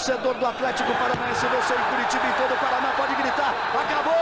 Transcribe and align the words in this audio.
torcedor 0.00 0.32
do 0.34 0.46
Atlético 0.46 0.94
Paranaense 0.94 1.46
venceu 1.46 1.76
em 1.76 1.82
Curitiba 1.94 2.26
em 2.26 2.32
todo 2.32 2.54
o 2.54 2.56
Paraná. 2.56 2.90
Pode 2.96 3.14
gritar. 3.16 3.54
Acabou! 3.74 4.14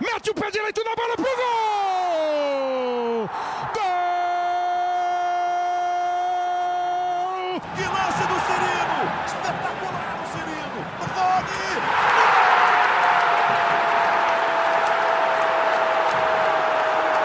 Mete 0.00 0.30
o 0.30 0.34
pé 0.34 0.48
direito 0.50 0.84
na 0.84 0.94
bola 0.94 1.16
pro 1.16 1.24
gol! 1.24 1.34
Gol! 3.74 3.80
Que 7.74 7.82
lance 7.82 8.22
do 8.28 8.38
Cirino! 8.46 9.00
Espetacular 9.26 10.14
o 10.22 10.26
Cirino! 10.30 10.80
Rony! 11.16 11.82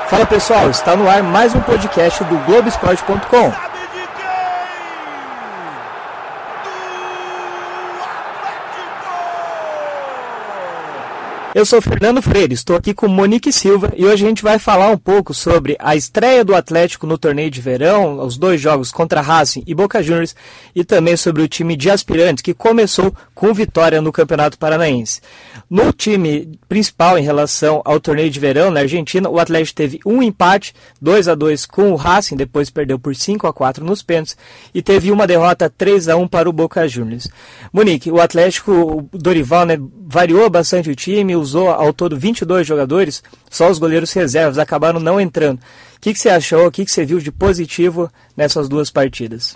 Fala 0.10 0.26
pessoal, 0.26 0.70
está 0.72 0.96
no 0.96 1.08
ar 1.08 1.22
mais 1.22 1.54
um 1.54 1.62
podcast 1.62 2.24
do 2.24 2.38
Globoesporte.com. 2.46 3.73
Eu 11.56 11.68
sou 11.68 11.80
Fernando 11.80 12.20
Freire, 12.20 12.52
estou 12.52 12.76
aqui 12.76 12.96
com 12.96 13.08
Monique 13.08 13.54
Silva 13.54 13.94
e 13.96 14.04
hoje 14.08 14.26
a 14.26 14.28
gente 14.28 14.42
vai 14.42 14.58
falar 14.58 14.90
um 14.90 14.98
pouco 14.98 15.36
sobre 15.36 15.78
a 15.78 15.96
estreia 15.96 16.44
do 16.44 16.56
Atlético 16.56 17.06
no 17.06 17.16
torneio 17.16 17.52
de 17.52 17.62
verão, 17.62 18.26
os 18.26 18.38
dois 18.38 18.60
jogos 18.60 18.92
contra 18.92 19.22
Racing 19.22 19.64
e 19.68 19.76
Boca 19.76 20.02
Juniors 20.02 20.36
e 20.74 20.84
também 20.84 21.16
sobre 21.16 21.44
o 21.44 21.48
time 21.48 21.76
de 21.76 21.92
aspirantes 21.92 22.42
que 22.42 22.56
começou 22.56 23.14
com 23.36 23.54
vitória 23.54 24.02
no 24.02 24.12
Campeonato 24.12 24.58
Paranaense. 24.58 25.22
No 25.70 25.94
time 25.94 26.58
principal 26.68 27.20
em 27.20 27.24
relação 27.24 27.84
ao 27.86 28.00
torneio 28.00 28.32
de 28.32 28.40
verão 28.40 28.72
na 28.72 28.80
Argentina, 28.80 29.30
o 29.30 29.40
Atlético 29.40 29.76
teve 29.76 30.00
um 30.04 30.24
empate, 30.24 30.74
2 31.00 31.28
a 31.28 31.36
2 31.36 31.68
com 31.68 31.92
o 31.92 31.96
Racing, 31.96 32.36
depois 32.36 32.72
perdeu 32.72 32.98
por 32.98 33.16
5 33.16 33.46
a 33.46 33.54
4 33.54 33.86
nos 33.86 34.02
pênaltis 34.02 34.36
e 34.74 34.82
teve 34.82 35.12
uma 35.12 35.28
derrota 35.28 35.70
3 35.70 36.10
a 36.10 36.16
1 36.16 36.28
para 36.28 36.50
o 36.50 36.54
Boca 36.54 36.88
Juniors. 36.88 37.28
Monique, 37.72 38.10
o 38.10 38.20
Atlético, 38.20 38.72
o 39.14 39.18
Dorival, 39.18 39.68
né, 39.68 39.78
variou 40.08 40.50
bastante 40.50 40.90
o 40.90 40.96
time, 40.96 41.43
usou 41.44 41.70
ao 41.70 41.94
todo 41.94 42.18
22 42.18 42.66
jogadores, 42.66 43.22
só 43.50 43.70
os 43.70 43.78
goleiros 43.78 44.12
reservas 44.14 44.58
acabaram 44.58 45.00
não 45.00 45.20
entrando. 45.20 45.60
O 45.96 46.00
que, 46.02 46.14
que 46.14 46.20
você 46.20 46.30
achou, 46.30 46.66
o 46.66 46.72
que, 46.72 46.84
que 46.84 46.92
você 46.92 47.06
viu 47.06 47.20
de 47.20 47.32
positivo 47.32 48.12
nessas 48.36 48.68
duas 48.68 48.90
partidas? 48.90 49.56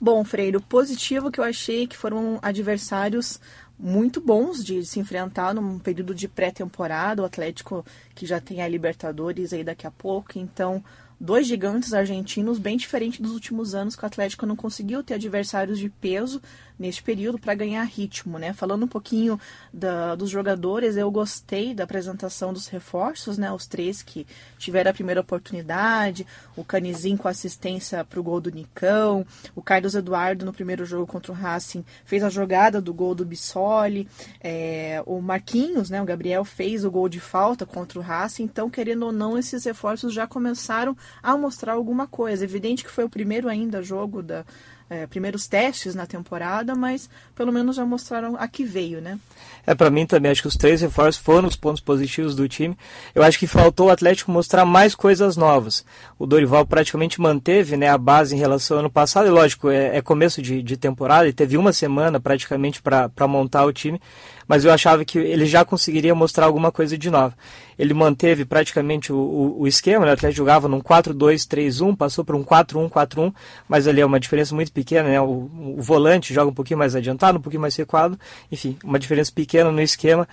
Bom, 0.00 0.24
Freire, 0.24 0.56
o 0.56 0.60
positivo 0.60 1.30
que 1.30 1.40
eu 1.40 1.44
achei 1.44 1.86
que 1.86 1.96
foram 1.96 2.38
adversários 2.42 3.40
muito 3.78 4.20
bons 4.20 4.64
de 4.64 4.84
se 4.84 4.98
enfrentar 4.98 5.54
num 5.54 5.78
período 5.78 6.14
de 6.14 6.28
pré-temporada. 6.28 7.22
O 7.22 7.26
Atlético 7.26 7.84
que 8.14 8.26
já 8.26 8.40
tem 8.40 8.62
a 8.62 8.68
Libertadores 8.68 9.52
aí 9.52 9.62
daqui 9.62 9.86
a 9.86 9.90
pouco, 9.90 10.38
então 10.38 10.82
dois 11.20 11.46
gigantes 11.46 11.92
argentinos 11.92 12.58
bem 12.58 12.76
diferentes 12.76 13.20
dos 13.20 13.32
últimos 13.32 13.74
anos 13.74 13.96
que 13.96 14.02
o 14.02 14.06
Atlético 14.06 14.46
não 14.46 14.56
conseguiu 14.56 15.02
ter 15.02 15.14
adversários 15.14 15.78
de 15.78 15.88
peso 15.88 16.40
neste 16.78 17.02
período 17.02 17.38
para 17.38 17.54
ganhar 17.54 17.82
ritmo, 17.84 18.38
né? 18.38 18.52
Falando 18.52 18.84
um 18.84 18.88
pouquinho 18.88 19.40
da, 19.72 20.14
dos 20.14 20.28
jogadores, 20.28 20.96
eu 20.96 21.10
gostei 21.10 21.74
da 21.74 21.84
apresentação 21.84 22.52
dos 22.52 22.68
reforços, 22.68 23.38
né? 23.38 23.50
Os 23.50 23.66
três 23.66 24.02
que 24.02 24.26
tiveram 24.58 24.90
a 24.90 24.94
primeira 24.94 25.20
oportunidade, 25.22 26.26
o 26.54 26.62
Canizinho 26.62 27.16
com 27.16 27.28
assistência 27.28 28.04
para 28.04 28.20
o 28.20 28.22
gol 28.22 28.40
do 28.40 28.50
Nicão, 28.50 29.26
o 29.54 29.62
Carlos 29.62 29.94
Eduardo 29.94 30.44
no 30.44 30.52
primeiro 30.52 30.84
jogo 30.84 31.06
contra 31.06 31.32
o 31.32 31.34
Racing 31.34 31.84
fez 32.04 32.22
a 32.22 32.28
jogada 32.28 32.80
do 32.80 32.92
gol 32.92 33.14
do 33.14 33.24
Bissoli, 33.24 34.06
é, 34.40 35.02
o 35.06 35.20
Marquinhos, 35.22 35.88
né? 35.88 36.02
O 36.02 36.04
Gabriel 36.04 36.44
fez 36.44 36.84
o 36.84 36.90
gol 36.90 37.08
de 37.08 37.20
falta 37.20 37.64
contra 37.64 37.98
o 37.98 38.02
Racing, 38.02 38.42
então 38.42 38.68
querendo 38.68 39.06
ou 39.06 39.12
não 39.12 39.38
esses 39.38 39.64
reforços 39.64 40.12
já 40.12 40.26
começaram 40.26 40.94
a 41.22 41.36
mostrar 41.36 41.72
alguma 41.72 42.06
coisa. 42.06 42.44
Evidente 42.44 42.84
que 42.84 42.90
foi 42.90 43.04
o 43.04 43.10
primeiro 43.10 43.48
ainda 43.48 43.82
jogo 43.82 44.22
da 44.22 44.44
é, 44.88 45.06
primeiros 45.06 45.46
testes 45.46 45.94
na 45.94 46.06
temporada, 46.06 46.74
mas 46.74 47.10
pelo 47.34 47.52
menos 47.52 47.76
já 47.76 47.84
mostraram 47.84 48.36
a 48.38 48.46
que 48.46 48.64
veio, 48.64 49.00
né? 49.00 49.18
É, 49.66 49.74
para 49.74 49.90
mim 49.90 50.06
também, 50.06 50.30
acho 50.30 50.42
que 50.42 50.48
os 50.48 50.56
três 50.56 50.80
reforços 50.80 51.20
foram 51.20 51.48
os 51.48 51.56
pontos 51.56 51.80
positivos 51.80 52.36
do 52.36 52.48
time. 52.48 52.76
Eu 53.14 53.22
acho 53.22 53.38
que 53.38 53.48
faltou 53.48 53.88
o 53.88 53.90
Atlético 53.90 54.30
mostrar 54.30 54.64
mais 54.64 54.94
coisas 54.94 55.36
novas. 55.36 55.84
O 56.18 56.26
Dorival 56.26 56.64
praticamente 56.64 57.20
manteve 57.20 57.76
né, 57.76 57.88
a 57.88 57.98
base 57.98 58.36
em 58.36 58.38
relação 58.38 58.76
ao 58.76 58.80
ano 58.80 58.90
passado, 58.90 59.26
e 59.26 59.30
lógico, 59.30 59.68
é, 59.68 59.96
é 59.96 60.00
começo 60.00 60.40
de, 60.40 60.62
de 60.62 60.76
temporada, 60.76 61.28
e 61.28 61.32
teve 61.32 61.56
uma 61.56 61.72
semana 61.72 62.20
praticamente 62.20 62.80
para 62.80 63.26
montar 63.26 63.64
o 63.64 63.72
time, 63.72 64.00
mas 64.46 64.64
eu 64.64 64.72
achava 64.72 65.04
que 65.04 65.18
ele 65.18 65.46
já 65.46 65.64
conseguiria 65.64 66.14
mostrar 66.14 66.46
alguma 66.46 66.70
coisa 66.70 66.96
de 66.96 67.10
nova. 67.10 67.34
Ele 67.78 67.92
manteve 67.92 68.44
praticamente 68.44 69.12
o, 69.12 69.16
o, 69.16 69.60
o 69.62 69.66
esquema, 69.66 70.04
né? 70.04 70.12
o 70.12 70.14
Atlético 70.14 70.38
jogava 70.38 70.68
num 70.68 70.80
4-2-3-1, 70.80 71.96
passou 71.96 72.24
para 72.24 72.36
um 72.36 72.44
4-1-4-1, 72.44 73.34
mas 73.68 73.86
ali 73.86 74.00
é 74.00 74.06
uma 74.06 74.20
diferença 74.20 74.54
muito 74.54 74.72
pequena, 74.72 75.08
né? 75.08 75.20
O, 75.20 75.50
o, 75.76 75.82
volante 75.82 76.32
joga 76.32 76.50
um 76.50 76.54
pouquinho 76.54 76.78
mais 76.78 76.94
adiantado, 76.94 77.38
um 77.38 77.42
pouquinho 77.42 77.60
mais 77.60 77.76
recuado, 77.76 78.18
enfim, 78.50 78.76
uma 78.82 78.98
diferença 78.98 79.30
pequena 79.34 79.70
no 79.70 79.82
esquema. 79.82 80.26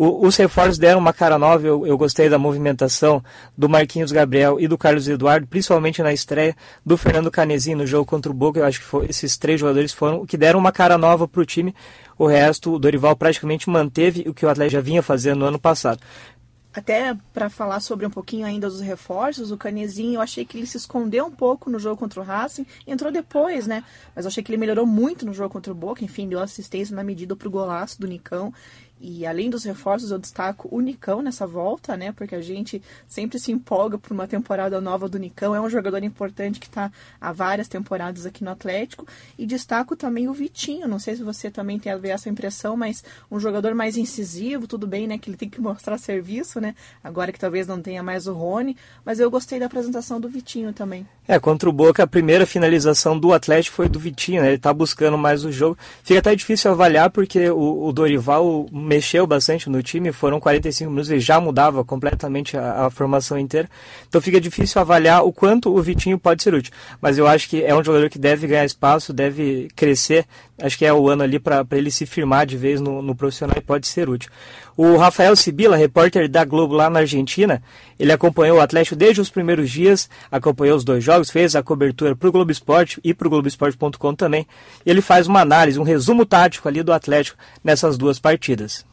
O, 0.00 0.28
os 0.28 0.36
reforços 0.36 0.78
deram 0.78 1.00
uma 1.00 1.12
cara 1.12 1.36
nova, 1.40 1.66
eu, 1.66 1.84
eu 1.84 1.98
gostei 1.98 2.28
da 2.28 2.38
movimentação 2.38 3.20
do 3.56 3.68
Marquinhos 3.68 4.12
Gabriel 4.12 4.60
e 4.60 4.68
do 4.68 4.78
Carlos 4.78 5.08
Eduardo, 5.08 5.48
principalmente 5.48 6.00
na 6.00 6.12
estreia 6.12 6.54
do 6.86 6.96
Fernando 6.96 7.32
Canezinho 7.32 7.78
no 7.78 7.84
jogo 7.84 8.04
contra 8.04 8.30
o 8.30 8.34
Boca, 8.34 8.60
eu 8.60 8.64
acho 8.64 8.78
que 8.78 8.84
foi, 8.84 9.06
esses 9.06 9.36
três 9.36 9.58
jogadores 9.58 9.92
foram 9.92 10.24
que 10.24 10.36
deram 10.36 10.60
uma 10.60 10.70
cara 10.70 10.96
nova 10.96 11.26
para 11.26 11.40
o 11.40 11.44
time, 11.44 11.74
o 12.16 12.28
resto, 12.28 12.72
o 12.72 12.78
Dorival 12.78 13.16
praticamente 13.16 13.68
manteve 13.68 14.24
o 14.28 14.32
que 14.32 14.46
o 14.46 14.48
Atlético 14.48 14.74
já 14.74 14.80
vinha 14.80 15.02
fazendo 15.02 15.40
no 15.40 15.46
ano 15.46 15.58
passado. 15.58 15.98
Até 16.72 17.16
para 17.32 17.50
falar 17.50 17.80
sobre 17.80 18.06
um 18.06 18.10
pouquinho 18.10 18.46
ainda 18.46 18.68
dos 18.68 18.80
reforços, 18.80 19.50
o 19.50 19.56
Canezinho, 19.56 20.14
eu 20.14 20.20
achei 20.20 20.44
que 20.44 20.58
ele 20.58 20.66
se 20.66 20.76
escondeu 20.76 21.26
um 21.26 21.30
pouco 21.30 21.68
no 21.68 21.78
jogo 21.78 21.96
contra 21.96 22.20
o 22.20 22.22
Racing, 22.22 22.64
entrou 22.86 23.10
depois, 23.10 23.66
né? 23.66 23.82
Mas 24.14 24.24
eu 24.24 24.28
achei 24.28 24.44
que 24.44 24.52
ele 24.52 24.58
melhorou 24.58 24.86
muito 24.86 25.26
no 25.26 25.32
jogo 25.32 25.52
contra 25.52 25.72
o 25.72 25.74
Boca, 25.74 26.04
enfim, 26.04 26.28
deu 26.28 26.38
assistência 26.38 26.94
na 26.94 27.02
medida 27.02 27.34
pro 27.34 27.50
golaço 27.50 28.00
do 28.00 28.06
Nicão. 28.06 28.54
E 29.00 29.24
além 29.24 29.48
dos 29.48 29.64
reforços, 29.64 30.10
eu 30.10 30.18
destaco 30.18 30.68
o 30.70 30.80
Nicão 30.80 31.22
nessa 31.22 31.46
volta, 31.46 31.96
né? 31.96 32.12
Porque 32.12 32.34
a 32.34 32.40
gente 32.40 32.82
sempre 33.06 33.38
se 33.38 33.52
empolga 33.52 33.96
por 33.96 34.12
uma 34.12 34.26
temporada 34.26 34.80
nova 34.80 35.08
do 35.08 35.18
Nicão. 35.18 35.54
É 35.54 35.60
um 35.60 35.70
jogador 35.70 36.02
importante 36.02 36.58
que 36.58 36.66
está 36.66 36.90
há 37.20 37.32
várias 37.32 37.68
temporadas 37.68 38.26
aqui 38.26 38.42
no 38.42 38.50
Atlético. 38.50 39.06
E 39.38 39.46
destaco 39.46 39.94
também 39.94 40.28
o 40.28 40.32
Vitinho. 40.32 40.88
Não 40.88 40.98
sei 40.98 41.16
se 41.16 41.22
você 41.22 41.50
também 41.50 41.78
tem 41.78 41.92
essa 42.10 42.28
impressão, 42.28 42.76
mas 42.76 43.04
um 43.30 43.38
jogador 43.38 43.74
mais 43.74 43.96
incisivo, 43.96 44.66
tudo 44.66 44.86
bem, 44.86 45.06
né? 45.06 45.16
Que 45.16 45.30
ele 45.30 45.36
tem 45.36 45.48
que 45.48 45.60
mostrar 45.62 45.96
serviço, 45.98 46.60
né? 46.60 46.74
Agora 47.02 47.32
que 47.32 47.38
talvez 47.38 47.66
não 47.66 47.80
tenha 47.80 48.02
mais 48.02 48.26
o 48.26 48.32
Rony. 48.32 48.76
Mas 49.04 49.20
eu 49.20 49.30
gostei 49.30 49.60
da 49.60 49.66
apresentação 49.66 50.20
do 50.20 50.28
Vitinho 50.28 50.72
também. 50.72 51.06
É, 51.26 51.38
contra 51.38 51.68
o 51.68 51.72
Boca, 51.72 52.02
a 52.02 52.06
primeira 52.06 52.46
finalização 52.46 53.18
do 53.18 53.32
Atlético 53.32 53.76
foi 53.76 53.88
do 53.88 53.98
Vitinho, 53.98 54.42
né? 54.42 54.48
Ele 54.48 54.58
tá 54.58 54.72
buscando 54.72 55.16
mais 55.16 55.44
o 55.44 55.52
jogo. 55.52 55.78
Fica 56.02 56.18
até 56.18 56.34
difícil 56.34 56.70
avaliar 56.70 57.10
porque 57.10 57.50
o, 57.50 57.86
o 57.86 57.92
Dorival 57.92 58.66
mexeu 58.88 59.26
bastante 59.26 59.68
no 59.68 59.82
time, 59.82 60.10
foram 60.10 60.40
45 60.40 60.90
minutos 60.90 61.10
e 61.10 61.20
já 61.20 61.38
mudava 61.38 61.84
completamente 61.84 62.56
a, 62.56 62.86
a, 62.86 62.90
formação 62.90 63.38
inteira. 63.38 63.68
Então 64.08 64.20
fica 64.20 64.40
difícil 64.40 64.80
avaliar 64.80 65.24
o 65.24 65.32
quanto 65.32 65.76
o 65.76 65.82
Vitinho 65.82 66.18
pode 66.18 66.42
ser 66.42 66.54
útil. 66.54 66.72
Mas 67.00 67.18
eu 67.18 67.26
acho 67.26 67.48
que 67.48 67.62
é 67.62 67.74
um 67.74 67.84
jogador 67.84 68.08
que 68.08 68.18
deve 68.18 68.46
ganhar 68.46 68.64
espaço, 68.64 69.12
deve 69.12 69.68
crescer. 69.76 70.26
Acho 70.60 70.76
que 70.76 70.84
é 70.84 70.92
o 70.92 71.08
ano 71.08 71.22
ali 71.22 71.38
para 71.38 71.64
ele 71.72 71.90
se 71.90 72.04
firmar 72.04 72.44
de 72.44 72.56
vez 72.56 72.80
no, 72.80 73.00
no 73.00 73.14
profissional 73.14 73.56
e 73.56 73.60
pode 73.60 73.86
ser 73.86 74.08
útil. 74.08 74.30
O 74.76 74.96
Rafael 74.96 75.36
Sibila, 75.36 75.76
repórter 75.76 76.28
da 76.28 76.44
Globo 76.44 76.74
lá 76.74 76.90
na 76.90 77.00
Argentina, 77.00 77.62
ele 77.98 78.12
acompanhou 78.12 78.58
o 78.58 78.60
Atlético 78.60 78.96
desde 78.96 79.20
os 79.20 79.30
primeiros 79.30 79.70
dias, 79.70 80.10
acompanhou 80.30 80.76
os 80.76 80.84
dois 80.84 81.02
jogos, 81.02 81.30
fez 81.30 81.54
a 81.54 81.62
cobertura 81.62 82.16
para 82.16 82.28
o 82.28 82.32
Globo 82.32 82.50
Esporte 82.50 83.00
e 83.04 83.14
para 83.14 83.26
o 83.26 83.30
Globoesporte.com 83.30 84.14
também. 84.14 84.46
Ele 84.84 85.00
faz 85.00 85.28
uma 85.28 85.40
análise, 85.40 85.78
um 85.78 85.84
resumo 85.84 86.26
tático 86.26 86.66
ali 86.66 86.82
do 86.82 86.92
Atlético 86.92 87.38
nessas 87.62 87.96
duas 87.96 88.18
partidas. 88.18 88.84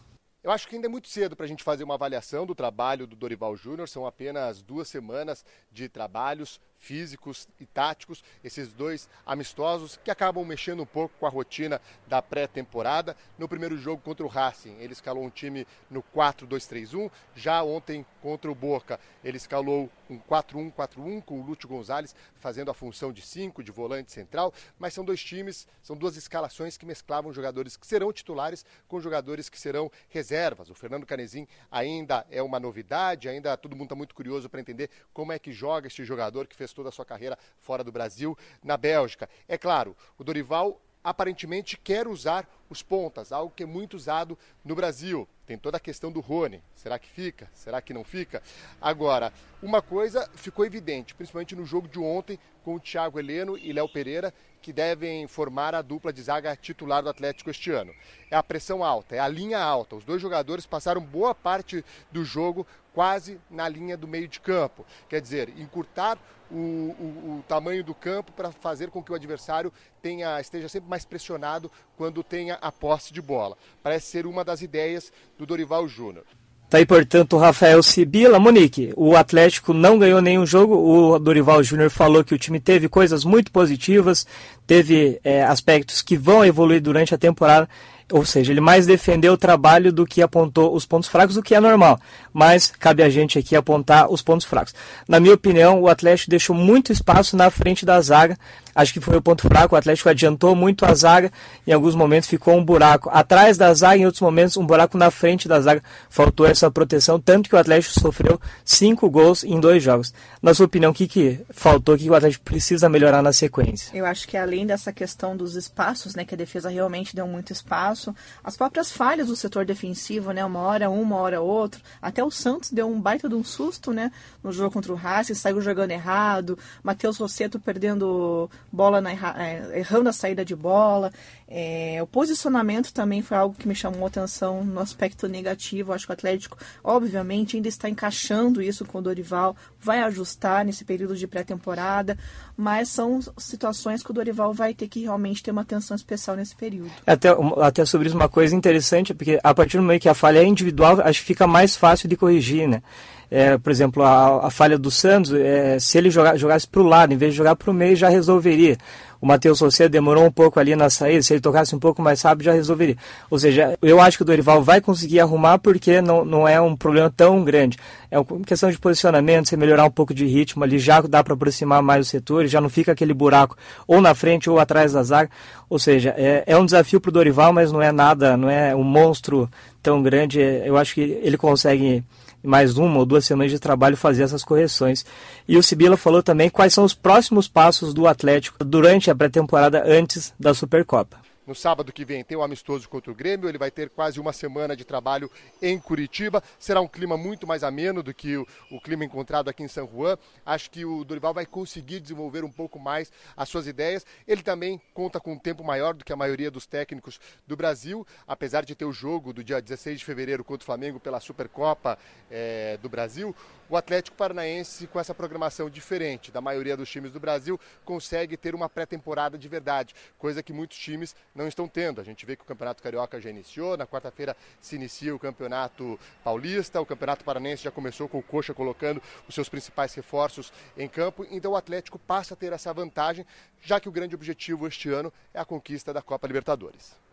Eu 0.46 0.52
acho 0.52 0.68
que 0.68 0.76
ainda 0.76 0.86
é 0.86 0.90
muito 0.90 1.08
cedo 1.08 1.36
para 1.36 1.46
a 1.46 1.50
gente 1.50 1.64
fazer 1.64 1.84
uma 1.84 1.96
avaliação 1.96 2.46
do 2.46 2.54
trabalho 2.54 3.08
do 3.08 3.16
Dorival 3.16 3.56
Júnior. 3.56 3.90
São 3.90 4.06
apenas 4.06 4.62
duas 4.62 4.88
semanas 4.88 5.44
de 5.72 5.90
trabalhos 5.90 6.62
físicos 6.86 7.48
e 7.60 7.66
táticos, 7.66 8.24
esses 8.44 8.72
dois 8.72 9.10
amistosos 9.26 9.98
que 10.04 10.12
acabam 10.12 10.46
mexendo 10.46 10.84
um 10.84 10.86
pouco 10.86 11.16
com 11.20 11.26
a 11.26 11.30
rotina 11.30 11.82
da 12.08 12.22
pré-temporada. 12.22 13.18
No 13.40 13.50
primeiro 13.50 13.76
jogo 13.76 14.02
contra 14.04 14.24
o 14.24 14.30
Racing, 14.30 14.78
ele 14.80 14.94
escalou 14.94 15.24
um 15.24 15.30
time 15.32 15.66
no 15.90 16.04
4-2-3-1. 16.16 17.10
Já 17.36 17.64
ontem 17.64 18.06
contra 18.22 18.52
o 18.52 18.56
Boca, 18.56 19.00
ele 19.24 19.38
escalou 19.38 19.90
um 20.08 20.20
4-1-4-1 20.20 21.24
com 21.24 21.40
o 21.40 21.44
Lúcio 21.44 21.68
Gonzalez 21.68 22.16
fazendo 22.36 22.70
a 22.70 22.74
função 22.76 23.12
de 23.12 23.24
5, 23.24 23.64
de 23.64 23.72
volante 23.72 24.12
central. 24.12 24.54
Mas 24.78 24.94
são 24.94 25.04
dois 25.04 25.24
times, 25.24 25.68
são 25.82 25.98
duas 25.98 26.16
escalações 26.16 26.78
que 26.78 26.86
mesclavam 26.86 27.34
jogadores 27.34 27.76
que 27.76 27.88
serão 27.88 28.14
titulares 28.14 28.64
com 28.88 29.00
jogadores 29.00 29.50
que 29.50 29.60
serão 29.60 29.92
reservas. 30.10 30.70
O 30.70 30.76
Fernando 30.76 31.06
Canezin 31.06 31.48
ainda 31.72 32.28
é 32.30 32.44
uma 32.44 32.60
novidade, 32.60 33.28
ainda 33.28 33.58
todo 33.58 33.76
mundo 33.76 33.86
está 33.86 33.96
muito 33.96 34.14
curioso 34.14 34.48
para 34.48 34.62
entender 34.62 34.92
como 35.12 35.32
é 35.32 35.40
que 35.40 35.52
joga 35.52 35.88
este 35.88 36.04
jogador 36.04 36.46
que 36.46 36.56
fez 36.56 36.75
toda 36.76 36.90
a 36.90 36.92
sua 36.92 37.06
carreira 37.06 37.38
fora 37.58 37.84
do 37.84 37.92
Brasil, 37.92 38.38
na 38.64 38.78
Bélgica. 38.78 39.28
É 39.48 39.58
claro, 39.58 39.96
o 40.20 40.24
Dorival 40.24 40.80
aparentemente 41.04 41.78
quer 41.78 42.08
usar 42.08 42.50
os 42.68 42.82
pontas, 42.82 43.32
algo 43.32 43.54
que 43.56 43.64
é 43.64 43.66
muito 43.66 43.96
usado 43.96 44.38
no 44.64 44.76
Brasil. 44.76 45.28
Tem 45.46 45.56
toda 45.56 45.78
a 45.78 45.80
questão 45.80 46.12
do 46.12 46.20
Rony. 46.20 46.62
Será 46.76 46.98
que 46.98 47.08
fica? 47.08 47.48
Será 47.54 47.80
que 47.80 47.94
não 47.94 48.04
fica? 48.04 48.42
Agora, 48.82 49.32
uma 49.62 49.84
coisa 49.84 50.28
ficou 50.34 50.66
evidente, 50.66 51.14
principalmente 51.14 51.56
no 51.56 51.64
jogo 51.64 51.88
de 51.88 52.00
ontem 52.00 52.40
com 52.64 52.76
o 52.76 52.80
Thiago 52.80 53.20
Heleno 53.20 53.56
e 53.56 53.72
Léo 53.72 53.88
Pereira, 53.88 54.34
que 54.66 54.74
devem 54.74 55.28
formar 55.28 55.76
a 55.76 55.82
dupla 55.84 56.12
de 56.12 56.24
zaga 56.24 56.56
titular 56.56 57.04
do 57.04 57.10
Atlético 57.10 57.52
este 57.52 57.70
ano. 57.70 57.94
É 58.32 58.36
a 58.36 58.42
pressão 58.42 58.84
alta, 58.84 59.16
é 59.16 59.20
a 59.20 59.28
linha 59.28 59.60
alta. 59.60 59.96
Os 59.96 60.04
dois 60.04 60.20
jogadores 60.20 60.66
passaram 60.66 61.00
boa 61.00 61.36
parte 61.36 61.86
do 62.12 62.26
jogo 62.26 62.66
quase 62.92 63.40
na 63.48 63.70
linha 63.70 63.96
do 63.96 64.08
meio 64.08 64.28
de 64.28 64.40
campo. 64.40 64.84
Quer 65.08 65.22
dizer, 65.22 65.50
encurtar 65.50 66.18
o, 66.50 66.56
o, 66.56 67.38
o 67.38 67.44
tamanho 67.48 67.84
do 67.84 67.94
campo 67.94 68.32
para 68.32 68.52
fazer 68.52 68.90
com 68.90 69.04
que 69.04 69.12
o 69.12 69.16
adversário 69.16 69.72
tenha, 70.02 70.42
esteja 70.42 70.68
sempre 70.68 70.90
mais 70.90 71.06
pressionado 71.06 71.72
quando 71.96 72.24
tenha 72.24 72.56
a 72.56 72.72
posse 72.72 73.14
de 73.14 73.22
bola. 73.22 73.56
Parece 73.84 74.08
ser 74.08 74.26
uma 74.26 74.44
das 74.44 74.64
ideias 74.64 75.14
do 75.38 75.46
Dorival 75.46 75.88
Júnior. 75.88 76.26
Tá 76.70 76.80
aí, 76.80 76.86
portanto, 76.86 77.34
o 77.34 77.40
Rafael 77.40 77.82
Sibila. 77.84 78.40
Monique, 78.40 78.92
o 78.96 79.16
Atlético 79.16 79.72
não 79.72 80.00
ganhou 80.00 80.22
nenhum 80.22 80.46
jogo. 80.46 80.76
O 80.76 81.20
Dorival 81.20 81.64
Júnior 81.64 81.90
falou 81.90 82.24
que 82.24 82.34
o 82.34 82.40
time 82.40 82.60
teve 82.60 82.90
coisas 82.90 83.24
muito 83.24 83.52
positivas, 83.52 84.26
teve 84.66 85.20
é, 85.24 85.44
aspectos 85.44 86.02
que 86.02 86.18
vão 86.18 86.44
evoluir 86.44 86.82
durante 86.82 87.14
a 87.14 87.18
temporada. 87.18 87.70
Ou 88.12 88.24
seja, 88.24 88.52
ele 88.52 88.62
mais 88.62 88.86
defendeu 88.86 89.34
o 89.34 89.38
trabalho 89.38 89.92
do 89.92 90.06
que 90.06 90.22
apontou 90.22 90.76
os 90.76 90.86
pontos 90.86 91.10
fracos, 91.10 91.38
o 91.38 91.42
que 91.42 91.56
é 91.56 91.60
normal. 91.60 92.00
Mas 92.32 92.68
cabe 92.68 93.02
a 93.02 93.10
gente 93.10 93.40
aqui 93.40 93.56
apontar 93.56 94.12
os 94.12 94.22
pontos 94.22 94.46
fracos. 94.46 94.76
Na 95.08 95.20
minha 95.20 95.34
opinião, 95.34 95.82
o 95.82 95.88
Atlético 95.88 96.30
deixou 96.30 96.56
muito 96.56 96.92
espaço 96.92 97.36
na 97.36 97.50
frente 97.50 97.84
da 97.86 98.00
zaga. 98.02 98.38
Acho 98.76 98.94
que 98.94 99.00
foi 99.00 99.18
o 99.18 99.22
ponto 99.22 99.44
fraco. 99.44 99.74
O 99.74 99.78
Atlético 99.78 100.10
adiantou 100.10 100.56
muito 100.56 100.86
a 100.86 100.94
zaga. 100.94 101.32
Em 101.66 101.72
alguns 101.72 101.96
momentos 101.96 102.30
ficou 102.30 102.56
um 102.56 102.64
buraco 102.64 103.10
atrás 103.12 103.58
da 103.58 103.74
zaga, 103.74 103.98
em 103.98 104.06
outros 104.06 104.22
momentos 104.22 104.58
um 104.58 104.66
buraco 104.66 104.98
na 104.98 105.10
frente 105.10 105.48
da 105.48 105.62
zaga. 105.62 105.82
Faltou 106.10 106.46
essa 106.46 106.70
proteção, 106.70 107.20
tanto 107.20 107.50
que 107.50 107.56
o 107.56 107.60
Atlético 107.60 108.00
sofreu 108.00 108.40
cinco 108.64 109.10
gols 109.10 109.44
em 109.44 109.60
dois 109.60 109.82
jogos. 109.82 110.14
Na 110.42 110.54
sua 110.54 110.66
opinião, 110.66 110.92
o 110.92 110.94
que, 110.94 111.08
que 111.08 111.40
faltou? 111.50 111.96
O 111.96 111.98
que 111.98 112.10
o 112.10 112.16
Atlético 112.16 112.44
precisa 112.44 112.90
melhorar 112.90 113.22
na 113.22 113.32
sequência? 113.32 113.96
Eu 113.98 114.06
acho 114.06 114.28
que 114.28 114.36
além 114.36 114.68
dessa 114.68 114.92
questão 114.92 115.38
dos 115.38 115.56
espaços, 115.56 116.14
né, 116.14 116.26
que 116.26 116.36
a 116.36 116.38
defesa 116.38 116.70
realmente 116.70 117.16
deu 117.16 117.28
muito 117.28 117.54
espaço 117.54 118.14
as 118.44 118.58
próprias 118.58 118.92
falhas 118.92 119.28
do 119.28 119.36
setor 119.36 119.66
defensivo, 119.66 120.32
né? 120.32 120.44
Uma 120.44 120.60
hora 120.60 120.90
um, 120.90 121.02
uma 121.02 121.18
hora 121.18 121.42
outro. 121.42 121.82
Até 122.02 122.24
o 122.24 122.32
Santos 122.32 122.72
deu 122.72 122.88
um 122.88 123.00
baita 123.00 123.30
de 123.30 123.36
um 123.36 123.44
susto, 123.44 123.92
né? 123.92 124.12
No 124.44 124.52
jogo 124.52 124.72
contra 124.72 124.92
o 124.92 124.96
Racing, 124.96 125.34
saiu 125.34 125.62
jogando 125.62 125.92
errado. 125.92 126.58
Matheus 126.84 127.18
Rosseto 127.18 127.60
perdendo 127.60 128.50
bola, 128.72 129.02
na, 129.02 129.12
é, 129.12 129.80
errando 129.80 130.10
a 130.10 130.14
saída 130.14 130.44
de 130.44 130.56
bola. 130.56 131.12
É, 131.48 132.00
o 132.02 132.08
posicionamento 132.08 132.92
também 132.92 133.22
foi 133.22 133.38
algo 133.38 133.56
que 133.56 133.68
me 133.68 133.76
chamou 133.76 134.08
atenção 134.08 134.64
no 134.64 134.80
aspecto 134.80 135.28
negativo. 135.28 135.94
Acho 135.94 136.06
que 136.06 136.12
o 136.12 136.14
Atlético, 136.14 136.58
obviamente, 136.84 137.56
ainda 137.56 137.68
está 137.68 137.88
encaixando 137.88 138.62
isso 138.62 138.84
com 138.86 138.98
o 138.98 139.02
Dorival, 139.02 139.56
vai 139.80 140.02
ajustar 140.02 140.66
nesse 140.66 140.84
período 140.84 141.16
de 141.16 141.28
pré-temporada, 141.28 142.18
mas 142.58 142.90
são 142.90 143.20
situações 143.38 144.02
que 144.02 144.12
o 144.12 144.14
Dorival 144.14 144.54
vai 144.54 144.74
ter 144.74 144.88
que 144.88 145.02
realmente 145.02 145.44
ter 145.44 145.52
uma 145.52 145.62
atenção 145.62 145.96
especial 145.96 146.36
nesse 146.36 146.56
período. 146.56 146.92
Até, 147.06 147.30
até 147.62 147.86
sobre 147.86 148.08
isso, 148.08 148.18
uma 148.18 148.30
coisa 148.30 148.56
interessante, 148.56 149.14
porque 149.14 149.40
a 149.44 149.54
partir 149.54 149.78
do 149.78 149.84
momento 149.84 150.02
que 150.02 150.10
a 150.10 150.14
falha 150.14 150.40
é 150.40 150.46
individual, 150.46 151.00
acho 151.02 151.20
que 151.22 151.28
fica 151.28 151.46
mais 151.46 151.76
fácil 151.76 152.10
de 152.10 152.18
corrigir, 152.18 152.68
né? 152.68 152.82
É, 153.30 153.58
por 153.58 153.72
exemplo, 153.72 154.04
a, 154.04 154.48
a, 154.48 154.50
falha 154.50 154.78
do 154.78 154.92
Santos, 154.92 155.34
é, 155.34 155.80
se 155.80 155.98
ele 155.98 156.10
jogar, 156.10 156.38
jogasse 156.38 156.68
para 156.68 156.82
o 156.82 156.86
lado, 156.86 157.14
em 157.14 157.18
vez 157.18 157.34
de 157.34 157.38
jogar 157.38 157.56
para 157.56 157.72
o 157.72 157.74
meio, 157.74 157.96
já 157.96 158.10
resolveria. 158.10 158.78
O 159.22 159.28
Matheus 159.28 159.60
Rosseto 159.60 159.90
demorou 159.90 160.24
um 160.24 160.32
pouco 160.32 160.60
ali 160.60 160.76
na 160.76 160.90
saída, 160.90 161.22
se 161.24 161.34
ele 161.34 161.42
tocasse 161.42 161.76
um 161.76 161.80
pouco 161.80 162.02
mais 162.02 162.22
rápido, 162.22 162.46
já 162.46 162.54
resolveria. 162.54 162.96
Ou 163.30 163.40
seja, 163.40 163.78
eu 163.82 164.00
acho 164.00 164.18
que 164.18 164.24
o 164.24 164.26
Dorival 164.26 164.62
vai 164.62 164.80
conseguir 164.80 165.20
arrumar 165.20 165.58
porque 165.58 166.00
não, 166.02 166.24
não 166.24 166.48
é 166.48 166.62
um 166.62 166.76
problema 166.76 167.10
tão 167.10 167.44
grande. 167.44 167.78
É 168.12 168.20
uma 168.20 168.42
questão 168.46 168.70
de 168.70 168.78
posicionamento, 168.78 169.50
você 169.50 169.58
melhorar 169.58 169.86
um 169.86 169.92
pouco 169.92 170.14
de 170.14 170.26
ritmo 170.26 170.64
ali, 170.64 170.78
já 170.78 171.02
dá 171.02 171.24
para 171.24 171.34
aproximar 171.34 171.82
mais 171.82 172.06
os 172.06 172.10
setores, 172.10 172.52
já 172.52 172.62
não 172.62 172.70
fica 172.70 172.92
aquele 172.92 173.14
buraco 173.14 173.58
ou 173.88 174.00
na 174.00 174.14
frente 174.14 174.50
ou 174.50 174.60
atrás 174.60 174.94
da 174.94 175.02
zaga. 175.02 175.30
Ou 175.68 175.80
seja, 175.80 176.14
é, 176.16 176.44
é 176.46 176.56
um 176.56 176.66
desafio 176.66 177.02
para 177.02 177.10
o 177.10 177.14
Dorival, 177.14 177.52
mas 177.52 177.72
não 177.72 177.82
é 177.82 177.92
nada, 177.92 178.38
não 178.38 178.50
é 178.50 178.76
um 178.76 178.84
monstro 178.84 179.50
tão 179.86 180.02
grande. 180.02 180.40
Eu 180.40 180.76
acho 180.78 180.96
que 180.96 181.02
ele 181.02 181.38
consegue 181.38 182.04
mais 182.44 182.78
uma 182.78 182.98
ou 182.98 183.06
duas 183.06 183.24
semanas 183.24 183.52
de 183.52 183.60
trabalho 183.60 183.96
fazer 183.96 184.24
essas 184.24 184.44
correções. 184.44 185.06
E 185.48 185.58
o 185.58 185.64
Sibila 185.64 185.96
falou 185.96 186.24
também 186.24 186.50
quais 186.50 186.74
são 186.74 186.84
os 186.84 186.96
próximos 186.96 187.48
passos 187.48 187.94
do 187.94 188.08
Atlético 188.08 188.64
durante 188.66 189.12
a 189.12 189.16
pré-temporada 189.16 189.84
antes 189.86 190.34
da 190.40 190.56
Supercopa. 190.56 191.25
No 191.46 191.54
sábado 191.54 191.94
que 191.94 192.04
vem 192.04 192.24
tem 192.24 192.36
o 192.36 192.40
um 192.40 192.44
amistoso 192.44 192.90
contra 192.90 193.12
o 193.12 193.16
Grêmio, 193.16 193.48
ele 193.48 193.58
vai 193.58 193.70
ter 193.70 193.90
quase 193.90 194.20
uma 194.20 194.34
semana 194.34 194.76
de 194.76 194.84
trabalho 194.84 195.30
em 195.62 195.78
Curitiba. 195.78 196.42
Será 196.58 196.82
um 196.82 196.88
clima 196.88 197.18
muito 197.18 197.46
mais 197.46 197.64
ameno 197.64 198.02
do 198.02 198.14
que 198.14 198.36
o, 198.36 198.48
o, 198.72 198.82
clima 198.82 199.06
encontrado 199.06 199.48
aqui 199.48 199.62
em 199.62 199.68
São 199.68 199.88
Juan. 199.88 200.18
Acho 200.44 200.72
que 200.72 200.84
o 200.84 201.04
Dorival 201.04 201.36
vai 201.36 201.46
conseguir 201.46 202.00
desenvolver 202.00 202.44
um 202.44 202.52
pouco 202.52 202.80
mais 202.80 203.12
as 203.38 203.48
suas 203.48 203.68
ideias. 203.68 204.06
Ele 204.28 204.42
também 204.42 204.82
conta 204.92 205.20
com 205.20 205.34
um 205.34 205.40
tempo 205.40 205.64
maior 205.64 205.94
do 205.94 206.04
que 206.04 206.12
a 206.12 206.16
maioria 206.16 206.50
dos 206.50 206.66
técnicos 206.66 207.20
do 207.46 207.56
Brasil, 207.56 208.08
apesar 208.28 208.66
de 208.66 208.74
ter 208.74 208.86
o 208.86 208.92
jogo 208.92 209.32
do 209.32 209.44
dia 209.44 209.62
16 209.62 210.00
de 210.00 210.06
fevereiro 210.06 210.44
contra 210.44 210.64
o 210.64 210.66
Flamengo 210.66 211.00
pela 211.00 211.20
Supercopa 211.20 212.00
é, 212.32 212.78
do 212.82 212.90
Brasil 212.90 213.36
o 213.70 213.76
Atlético 213.76 214.16
Paranaense, 214.16 214.88
com 214.88 215.00
essa 215.00 215.14
programação 215.14 215.70
diferente 215.70 216.32
da 216.32 216.40
maioria 216.40 216.78
dos 216.78 216.90
times 216.90 217.12
do 217.12 217.20
Brasil, 217.20 217.60
consegue 217.84 218.38
ter 218.38 218.54
uma 218.54 218.70
pré-temporada 218.70 219.38
de 219.38 219.48
verdade, 219.48 219.96
coisa 220.18 220.44
que 220.44 220.54
muitos 220.54 220.78
times 220.78 221.16
não 221.36 221.48
estão 221.48 221.68
tendo. 221.68 222.00
A 222.00 222.04
gente 222.04 222.26
vê 222.26 222.36
que 222.36 222.44
o 222.44 222.46
Campeonato 222.46 222.82
Carioca 222.82 223.20
já 223.20 223.30
iniciou, 223.30 223.76
na 223.76 223.86
quarta-feira 223.86 224.36
se 224.62 224.76
inicia 224.76 225.14
o 225.14 225.20
Campeonato 225.20 226.00
Paulista, 226.24 226.80
o 226.80 226.86
Campeonato 226.86 227.26
Paranaense 227.26 227.64
já 227.64 227.72
começou 227.72 228.08
com 228.08 228.20
o 228.20 228.24
Coxa 228.24 228.54
colocando 228.54 229.02
os 229.28 229.36
seus 229.36 229.50
principais 229.50 229.94
reforços 229.94 230.54
em 230.78 230.88
campo, 230.88 231.28
então 231.30 231.52
o 231.52 231.56
Atlético 231.56 232.00
passa 232.00 232.34
a 232.34 232.38
ter 232.38 232.54
essa 232.54 232.74
vantagem, 232.74 233.26
já 233.62 233.80
que 233.80 233.90
o 233.90 233.92
grande 233.92 234.16
objetivo 234.16 234.66
este 234.68 234.90
ano 234.90 235.12
é 235.34 235.40
a 235.40 235.46
conquista 235.46 235.94
da 235.94 236.02
Copa 236.02 236.26
Libertadores. 236.26 237.05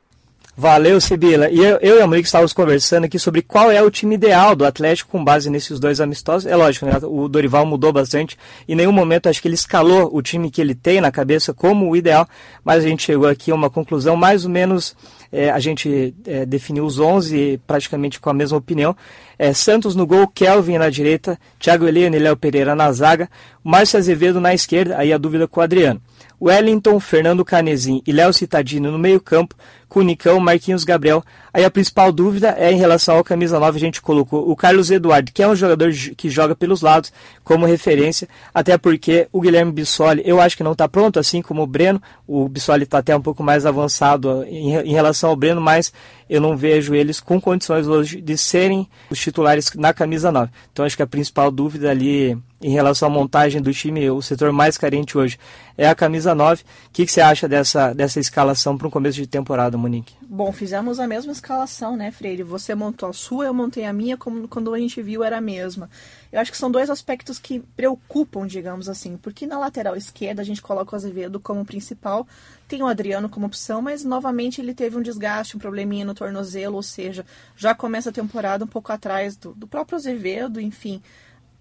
Valeu, 0.55 1.01
Sibila. 1.01 1.49
E 1.49 1.59
eu, 1.59 1.79
eu 1.81 1.97
e 1.97 2.03
a 2.03 2.07
Monique 2.07 2.27
estávamos 2.27 2.53
conversando 2.53 3.05
aqui 3.05 3.19
sobre 3.19 3.41
qual 3.41 3.71
é 3.71 3.83
o 3.83 3.91
time 3.91 4.17
ideal 4.17 4.55
do 4.55 4.67
Atlético 4.67 5.11
com 5.11 5.25
base 5.25 5.49
nesses 5.49 5.81
dois 5.81 5.99
amistosos. 5.99 6.45
É 6.47 6.55
lógico, 6.55 6.85
né? 6.85 6.93
o 7.03 7.27
Dorival 7.27 7.65
mudou 7.65 7.91
bastante. 7.91 8.37
Em 8.69 8.75
nenhum 8.75 8.93
momento 8.93 9.31
acho 9.31 9.41
que 9.41 9.49
ele 9.49 9.55
escalou 9.55 10.15
o 10.15 10.21
time 10.21 10.51
que 10.51 10.61
ele 10.61 10.75
tem 10.75 11.01
na 11.01 11.11
cabeça 11.11 11.55
como 11.55 11.89
o 11.89 11.97
ideal, 11.97 12.29
mas 12.63 12.85
a 12.85 12.89
gente 12.89 13.03
chegou 13.03 13.27
aqui 13.27 13.51
a 13.51 13.55
uma 13.55 13.71
conclusão 13.71 14.15
mais 14.15 14.45
ou 14.45 14.51
menos. 14.51 14.95
É, 15.33 15.49
a 15.49 15.59
gente 15.59 16.15
é, 16.27 16.45
definiu 16.45 16.85
os 16.85 16.99
11 16.99 17.59
praticamente 17.67 18.21
com 18.21 18.29
a 18.29 18.35
mesma 18.35 18.59
opinião. 18.59 18.95
É, 19.39 19.55
Santos 19.55 19.97
no 19.97 20.07
gol, 20.07 20.29
Kelvin 20.29 20.77
na 20.77 20.91
direita, 20.91 21.39
Thiago 21.59 21.89
Helena 21.89 22.15
e 22.15 22.19
Léo 22.19 22.37
Pereira 22.37 22.75
na 22.75 22.93
zaga, 22.93 23.31
Márcio 23.65 23.99
Azevedo 23.99 24.39
na 24.39 24.53
esquerda, 24.53 24.99
aí 24.99 25.15
a 25.15 25.17
dúvida 25.17 25.49
com 25.49 25.61
o 25.61 25.63
Adriano. 25.63 26.03
Wellington, 26.43 26.99
Fernando 26.99 27.45
Canezin 27.45 28.03
e 28.05 28.11
Léo 28.11 28.33
Citadino 28.33 28.91
no 28.91 28.99
meio-campo, 28.99 29.55
com 29.93 30.01
Nicão, 30.01 30.41
Marquinhos 30.41 30.85
Gabriel. 30.85 31.23
Aí 31.53 31.67
a 31.67 31.71
principal 31.71 32.11
dúvida 32.11 32.55
é 32.59 32.73
em 32.73 32.79
relação 32.79 33.19
ao 33.19 33.23
camisa 33.23 33.61
9, 33.61 33.77
a 33.77 33.81
gente 33.81 34.01
colocou 34.01 34.51
o 34.51 34.57
Carlos 34.57 34.91
Eduardo, 34.91 35.31
que 35.31 35.43
é 35.43 35.47
um 35.47 35.55
jogador 35.55 35.93
que 36.17 36.31
joga 36.31 36.57
pelos 36.57 36.81
lados, 36.81 37.13
como 37.45 37.67
referência, 37.67 38.27
até 38.55 38.79
porque 38.79 39.29
o 39.31 39.39
Guilherme 39.39 39.71
Bissoli, 39.71 40.23
eu 40.25 40.41
acho 40.41 40.57
que 40.57 40.63
não 40.63 40.73
está 40.73 40.89
pronto, 40.89 41.19
assim 41.21 41.43
como 41.43 41.63
o 41.63 41.67
Breno. 41.67 42.01
O 42.27 42.49
Bissoli 42.49 42.85
está 42.85 42.99
até 42.99 43.15
um 43.15 43.21
pouco 43.21 43.43
mais 43.43 43.67
avançado 43.67 44.45
em, 44.45 44.75
em 44.77 44.93
relação 44.95 45.29
ao 45.29 45.37
Breno, 45.37 45.61
mas 45.61 45.93
eu 46.29 46.41
não 46.41 46.57
vejo 46.57 46.95
eles 46.95 47.21
com 47.21 47.39
condições 47.39 47.87
hoje 47.87 48.19
de 48.23 48.39
serem 48.39 48.89
os 49.11 49.19
titulares 49.19 49.71
na 49.75 49.93
camisa 49.93 50.33
9. 50.33 50.51
Então 50.73 50.87
acho 50.87 50.97
que 50.97 51.03
a 51.03 51.07
principal 51.07 51.51
dúvida 51.51 51.91
ali 51.91 52.39
em 52.63 52.71
relação 52.71 53.09
à 53.09 53.11
montagem 53.11 53.61
do 53.61 53.73
time, 53.75 54.09
o 54.09 54.23
setor 54.23 54.53
mais 54.53 54.79
carente 54.79 55.19
hoje 55.19 55.39
é 55.77 55.89
a 55.89 55.95
camisa 55.95 56.35
9. 56.35 56.63
O 56.63 56.67
que, 56.93 57.05
que 57.05 57.13
você 57.13 57.21
acha 57.21 57.49
dessa, 57.49 57.93
dessa 57.93 58.21
escalação 58.21 58.79
para 58.79 58.87
um 58.87 58.91
começo 58.91 59.17
de 59.17 59.27
temporada, 59.27 59.77
Monique? 59.83 60.15
Bom, 60.23 60.53
fizemos 60.53 60.99
a 60.99 61.07
mesma 61.07 61.33
escalação, 61.33 61.97
né, 61.97 62.11
Freire? 62.11 62.43
Você 62.43 62.75
montou 62.75 63.09
a 63.09 63.13
sua, 63.13 63.47
eu 63.47 63.53
montei 63.53 63.85
a 63.85 63.93
minha, 63.93 64.17
como 64.17 64.47
quando 64.49 64.73
a 64.73 64.79
gente 64.79 65.03
viu 65.03 65.23
era 65.25 65.39
a 65.39 65.41
mesma. 65.41 65.91
Eu 66.31 66.41
acho 66.41 66.51
que 66.51 66.57
são 66.57 66.71
dois 66.71 66.89
aspectos 66.89 67.39
que 67.39 67.61
preocupam, 67.61 68.47
digamos 68.47 68.89
assim, 68.89 69.17
porque 69.17 69.47
na 69.47 69.59
lateral 69.59 69.97
esquerda 69.97 70.41
a 70.41 70.45
gente 70.45 70.63
coloca 70.63 70.95
o 70.95 70.97
Azevedo 70.97 71.41
como 71.41 71.65
principal, 71.65 72.27
tem 72.67 72.83
o 72.83 72.87
Adriano 72.87 73.29
como 73.29 73.47
opção, 73.47 73.83
mas 73.83 74.05
novamente 74.05 74.61
ele 74.61 74.73
teve 74.73 74.97
um 74.97 75.03
desgaste, 75.03 75.57
um 75.57 75.61
probleminha 75.61 76.05
no 76.05 76.15
tornozelo, 76.15 76.77
ou 76.77 76.83
seja, 76.83 77.27
já 77.57 77.75
começa 77.75 78.11
a 78.11 78.13
temporada 78.13 78.65
um 78.65 78.69
pouco 78.69 78.93
atrás 78.93 79.37
do, 79.37 79.53
do 79.53 79.67
próprio 79.67 79.97
Azevedo, 79.97 80.61
enfim 80.61 81.03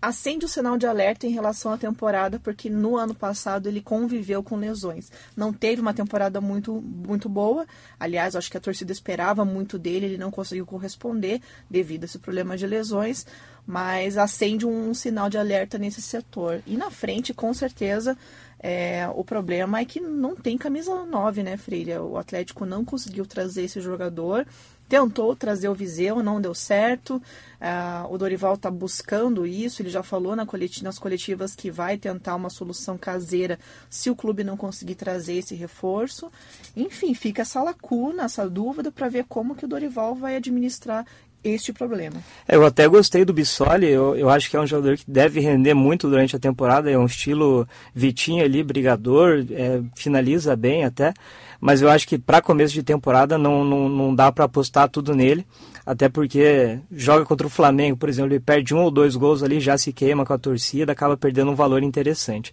acende 0.01 0.45
o 0.45 0.49
sinal 0.49 0.77
de 0.77 0.87
alerta 0.87 1.27
em 1.27 1.31
relação 1.31 1.71
à 1.71 1.77
temporada, 1.77 2.39
porque 2.39 2.69
no 2.69 2.97
ano 2.97 3.13
passado 3.13 3.67
ele 3.67 3.81
conviveu 3.81 4.41
com 4.41 4.55
lesões. 4.55 5.11
Não 5.37 5.53
teve 5.53 5.81
uma 5.81 5.93
temporada 5.93 6.41
muito, 6.41 6.81
muito 6.81 7.29
boa. 7.29 7.67
Aliás, 7.99 8.35
acho 8.35 8.49
que 8.49 8.57
a 8.57 8.61
torcida 8.61 8.91
esperava 8.91 9.45
muito 9.45 9.77
dele, 9.77 10.07
ele 10.07 10.17
não 10.17 10.31
conseguiu 10.31 10.65
corresponder 10.65 11.41
devido 11.69 12.03
a 12.03 12.05
esse 12.05 12.17
problema 12.17 12.57
de 12.57 12.65
lesões, 12.65 13.27
mas 13.65 14.17
acende 14.17 14.65
um, 14.65 14.89
um 14.89 14.93
sinal 14.93 15.29
de 15.29 15.37
alerta 15.37 15.77
nesse 15.77 16.01
setor. 16.01 16.63
E 16.65 16.75
na 16.75 16.89
frente, 16.89 17.33
com 17.33 17.53
certeza, 17.53 18.17
É, 18.63 19.09
o 19.15 19.23
problema 19.23 19.79
é 19.79 19.85
que 19.85 19.99
não 19.99 20.35
tem 20.35 20.57
camisa 20.57 21.03
9, 21.03 21.41
né, 21.41 21.57
Freire? 21.57 21.97
O 21.97 22.17
Atlético 22.17 22.65
não 22.65 22.85
conseguiu 22.85 23.25
trazer 23.25 23.63
esse 23.63 23.81
jogador 23.81 24.45
tentou 24.91 25.33
trazer 25.37 25.69
o 25.69 25.73
Viseu, 25.73 26.21
não 26.21 26.41
deu 26.41 26.53
certo. 26.53 27.15
Uh, 27.15 28.13
o 28.13 28.17
Dorival 28.17 28.55
está 28.55 28.69
buscando 28.69 29.47
isso, 29.47 29.81
ele 29.81 29.89
já 29.89 30.03
falou 30.03 30.35
na 30.35 30.45
coleti 30.45 30.83
nas 30.83 30.99
coletivas 30.99 31.55
que 31.55 31.71
vai 31.71 31.97
tentar 31.97 32.35
uma 32.35 32.49
solução 32.49 32.97
caseira 32.97 33.57
se 33.89 34.09
o 34.09 34.15
clube 34.17 34.43
não 34.43 34.57
conseguir 34.57 34.95
trazer 34.95 35.35
esse 35.35 35.55
reforço. 35.55 36.29
Enfim, 36.75 37.13
fica 37.13 37.43
essa 37.43 37.63
lacuna, 37.63 38.25
essa 38.25 38.49
dúvida 38.49 38.91
para 38.91 39.07
ver 39.07 39.23
como 39.29 39.55
que 39.55 39.63
o 39.63 39.67
Dorival 39.67 40.13
vai 40.13 40.35
administrar 40.35 41.05
este 41.43 41.73
problema. 41.73 42.17
Eu 42.47 42.65
até 42.65 42.87
gostei 42.87 43.25
do 43.25 43.33
Bissoli, 43.33 43.87
eu, 43.87 44.15
eu 44.15 44.29
acho 44.29 44.49
que 44.49 44.57
é 44.57 44.59
um 44.61 44.67
jogador 44.67 44.97
que 44.97 45.03
deve 45.07 45.39
render 45.39 45.73
muito 45.73 46.09
durante 46.09 46.35
a 46.35 46.39
temporada, 46.39 46.89
é 46.89 46.97
um 46.97 47.05
estilo 47.05 47.67
Vitinho 47.93 48.43
ali, 48.43 48.63
brigador, 48.63 49.45
é, 49.51 49.81
finaliza 49.95 50.55
bem 50.55 50.85
até 50.85 51.13
mas 51.61 51.79
eu 51.79 51.89
acho 51.89 52.07
que 52.07 52.17
para 52.17 52.41
começo 52.41 52.73
de 52.73 52.81
temporada 52.81 53.37
não, 53.37 53.63
não, 53.63 53.87
não 53.87 54.15
dá 54.15 54.31
para 54.31 54.45
apostar 54.45 54.89
tudo 54.89 55.13
nele, 55.13 55.45
até 55.85 56.09
porque 56.09 56.79
joga 56.91 57.23
contra 57.23 57.45
o 57.45 57.49
Flamengo, 57.51 57.95
por 57.95 58.09
exemplo, 58.09 58.33
ele 58.33 58.39
perde 58.39 58.73
um 58.73 58.79
ou 58.79 58.89
dois 58.89 59.15
gols 59.15 59.43
ali, 59.43 59.59
já 59.59 59.77
se 59.77 59.93
queima 59.93 60.25
com 60.25 60.33
a 60.33 60.39
torcida, 60.39 60.91
acaba 60.91 61.15
perdendo 61.15 61.51
um 61.51 61.55
valor 61.55 61.83
interessante. 61.83 62.51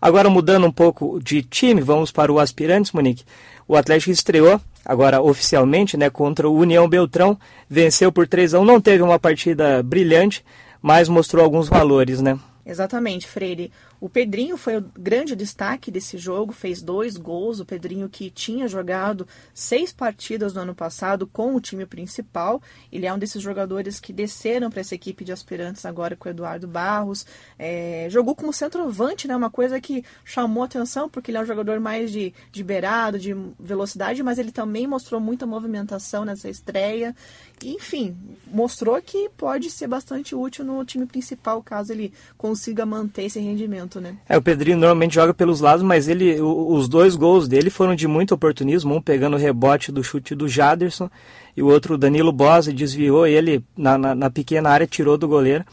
Agora, 0.00 0.30
mudando 0.30 0.66
um 0.66 0.72
pouco 0.72 1.20
de 1.22 1.42
time, 1.42 1.82
vamos 1.82 2.10
para 2.10 2.32
o 2.32 2.38
Aspirantes, 2.38 2.92
Monique. 2.92 3.24
O 3.66 3.76
Atlético 3.76 4.10
estreou, 4.10 4.58
agora 4.88 5.20
oficialmente, 5.20 5.98
né, 5.98 6.08
contra 6.08 6.48
o 6.48 6.56
União 6.56 6.88
Beltrão, 6.88 7.38
venceu 7.68 8.10
por 8.10 8.26
3 8.26 8.54
a 8.54 8.60
1 8.60 8.64
não 8.64 8.80
teve 8.80 9.02
uma 9.02 9.18
partida 9.18 9.82
brilhante, 9.82 10.42
mas 10.80 11.10
mostrou 11.10 11.44
alguns 11.44 11.68
valores, 11.68 12.22
né? 12.22 12.38
Exatamente, 12.64 13.26
Freire. 13.26 13.70
O 14.00 14.08
Pedrinho 14.08 14.56
foi 14.56 14.76
o 14.76 14.84
grande 14.96 15.34
destaque 15.34 15.90
desse 15.90 16.16
jogo, 16.18 16.52
fez 16.52 16.80
dois 16.82 17.16
gols. 17.16 17.58
O 17.58 17.64
Pedrinho 17.64 18.08
que 18.08 18.30
tinha 18.30 18.68
jogado 18.68 19.26
seis 19.52 19.92
partidas 19.92 20.54
no 20.54 20.60
ano 20.60 20.74
passado 20.74 21.26
com 21.26 21.54
o 21.54 21.60
time 21.60 21.84
principal. 21.84 22.62
Ele 22.92 23.06
é 23.06 23.12
um 23.12 23.18
desses 23.18 23.42
jogadores 23.42 23.98
que 23.98 24.12
desceram 24.12 24.70
para 24.70 24.80
essa 24.80 24.94
equipe 24.94 25.24
de 25.24 25.32
aspirantes 25.32 25.84
agora 25.84 26.14
com 26.14 26.28
o 26.28 26.30
Eduardo 26.30 26.68
Barros. 26.68 27.26
É, 27.58 28.06
jogou 28.10 28.34
como 28.34 28.52
centroavante, 28.52 29.26
né? 29.26 29.34
Uma 29.34 29.50
coisa 29.50 29.80
que 29.80 30.04
chamou 30.24 30.62
atenção, 30.62 31.08
porque 31.08 31.30
ele 31.30 31.38
é 31.38 31.40
um 31.40 31.46
jogador 31.46 31.80
mais 31.80 32.12
de, 32.12 32.32
de 32.52 32.62
beirado, 32.62 33.18
de 33.18 33.34
velocidade, 33.58 34.22
mas 34.22 34.38
ele 34.38 34.52
também 34.52 34.86
mostrou 34.86 35.20
muita 35.20 35.46
movimentação 35.46 36.24
nessa 36.24 36.48
estreia. 36.48 37.16
Enfim, 37.64 38.16
mostrou 38.46 39.00
que 39.02 39.28
pode 39.36 39.70
ser 39.70 39.88
bastante 39.88 40.34
útil 40.34 40.64
no 40.64 40.84
time 40.84 41.06
principal, 41.06 41.60
caso 41.62 41.92
ele 41.92 42.12
consiga 42.36 42.86
manter 42.86 43.24
esse 43.24 43.40
rendimento 43.40 43.87
né? 44.00 44.16
É, 44.28 44.36
o 44.36 44.42
Pedrinho 44.42 44.76
normalmente 44.76 45.14
joga 45.14 45.32
pelos 45.32 45.60
lados, 45.60 45.82
mas 45.82 46.08
ele, 46.08 46.40
os 46.40 46.88
dois 46.88 47.16
gols 47.16 47.48
dele 47.48 47.70
foram 47.70 47.94
de 47.94 48.06
muito 48.06 48.34
oportunismo, 48.34 48.94
um 48.94 49.00
pegando 49.00 49.34
o 49.34 49.38
rebote 49.38 49.90
do 49.90 50.04
chute 50.04 50.34
do 50.34 50.48
Jaderson 50.48 51.10
e 51.56 51.62
o 51.62 51.66
outro 51.66 51.94
o 51.94 51.98
Danilo 51.98 52.30
Bosa 52.30 52.72
desviou 52.72 53.26
ele 53.26 53.64
na, 53.76 53.98
na, 53.98 54.14
na, 54.14 54.30
pequena 54.30 54.70
área, 54.70 54.86
tirou 54.86 55.18
do 55.18 55.26
goleiro. 55.26 55.64